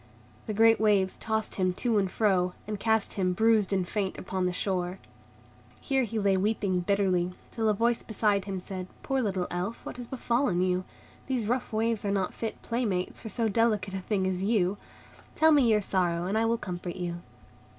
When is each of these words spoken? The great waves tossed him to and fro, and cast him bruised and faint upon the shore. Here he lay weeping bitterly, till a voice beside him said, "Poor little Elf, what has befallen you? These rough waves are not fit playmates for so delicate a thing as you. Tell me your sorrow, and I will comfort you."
The 0.47 0.53
great 0.55 0.81
waves 0.81 1.15
tossed 1.19 1.57
him 1.61 1.73
to 1.73 1.99
and 1.99 2.09
fro, 2.09 2.55
and 2.65 2.79
cast 2.79 3.13
him 3.13 3.33
bruised 3.33 3.71
and 3.71 3.87
faint 3.87 4.17
upon 4.17 4.47
the 4.47 4.51
shore. 4.51 4.97
Here 5.79 6.05
he 6.05 6.17
lay 6.17 6.35
weeping 6.37 6.79
bitterly, 6.79 7.35
till 7.51 7.69
a 7.69 7.75
voice 7.75 8.01
beside 8.01 8.45
him 8.45 8.59
said, 8.59 8.87
"Poor 9.03 9.21
little 9.21 9.45
Elf, 9.51 9.85
what 9.85 9.97
has 9.97 10.07
befallen 10.07 10.63
you? 10.63 10.85
These 11.27 11.47
rough 11.47 11.71
waves 11.71 12.03
are 12.03 12.09
not 12.09 12.33
fit 12.33 12.59
playmates 12.63 13.19
for 13.19 13.29
so 13.29 13.47
delicate 13.47 13.93
a 13.93 13.99
thing 13.99 14.25
as 14.25 14.41
you. 14.41 14.77
Tell 15.35 15.51
me 15.51 15.71
your 15.71 15.81
sorrow, 15.83 16.25
and 16.25 16.35
I 16.35 16.45
will 16.45 16.57
comfort 16.57 16.95
you." 16.95 17.17